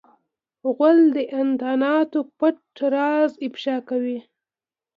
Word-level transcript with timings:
غول 0.75 0.97
د 1.15 1.17
انتاناتو 1.41 2.19
پټ 2.39 2.57
راز 2.93 3.31
افشا 3.47 3.77
کوي. 3.89 4.19